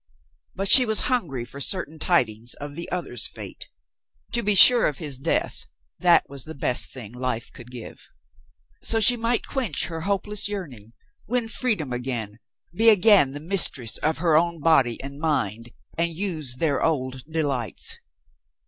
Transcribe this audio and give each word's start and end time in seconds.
But 0.55 0.67
she 0.67 0.83
was 0.83 1.01
hungry 1.01 1.45
for 1.45 1.61
certain 1.61 1.99
tidings 1.99 2.55
of 2.55 2.73
the 2.73 2.89
other's 2.91 3.27
fate. 3.27 3.67
To 4.31 4.41
be 4.41 4.55
sure 4.55 4.87
of 4.87 4.97
his 4.97 5.19
death— 5.19 5.65
that 5.99 6.27
was 6.27 6.43
the 6.43 6.55
best 6.55 6.89
thing 6.91 7.13
life 7.13 7.53
could 7.53 7.69
give. 7.69 8.09
So 8.81 8.99
she 8.99 9.15
might 9.15 9.45
quench 9.45 9.85
her 9.89 10.01
hopeless 10.01 10.49
yearning, 10.49 10.93
win 11.27 11.47
freedom 11.47 11.93
again, 11.93 12.39
be 12.73 12.89
again 12.89 13.33
the 13.33 13.39
mistress 13.39 13.99
of 13.99 14.17
her 14.17 14.35
own 14.35 14.59
body 14.59 14.99
and 15.03 15.19
mind 15.19 15.69
and 15.95 16.11
use 16.11 16.55
their 16.55 16.81
old 16.83 17.23
delights. 17.29 17.99